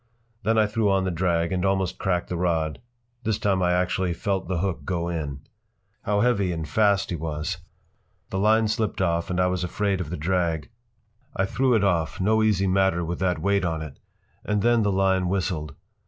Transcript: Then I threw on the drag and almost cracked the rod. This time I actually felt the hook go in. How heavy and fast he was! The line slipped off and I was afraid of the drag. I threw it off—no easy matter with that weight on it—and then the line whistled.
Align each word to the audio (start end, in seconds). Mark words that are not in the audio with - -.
Then 0.41 0.57
I 0.57 0.65
threw 0.65 0.89
on 0.89 1.03
the 1.03 1.11
drag 1.11 1.51
and 1.51 1.63
almost 1.63 1.99
cracked 1.99 2.29
the 2.29 2.35
rod. 2.35 2.81
This 3.21 3.37
time 3.37 3.61
I 3.61 3.71
actually 3.73 4.15
felt 4.15 4.47
the 4.47 4.57
hook 4.57 4.83
go 4.83 5.09
in. 5.09 5.41
How 6.01 6.21
heavy 6.21 6.51
and 6.51 6.67
fast 6.67 7.11
he 7.11 7.15
was! 7.15 7.57
The 8.31 8.39
line 8.39 8.67
slipped 8.67 8.99
off 8.99 9.29
and 9.29 9.39
I 9.39 9.45
was 9.45 9.63
afraid 9.63 10.01
of 10.01 10.09
the 10.09 10.17
drag. 10.17 10.71
I 11.35 11.45
threw 11.45 11.75
it 11.75 11.83
off—no 11.83 12.41
easy 12.41 12.65
matter 12.65 13.05
with 13.05 13.19
that 13.19 13.37
weight 13.43 13.63
on 13.63 13.83
it—and 13.83 14.63
then 14.63 14.81
the 14.81 14.91
line 14.91 15.29
whistled. 15.29 15.75